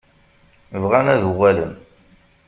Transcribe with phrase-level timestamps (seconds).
[0.81, 1.73] Bɣan ad uɣalen.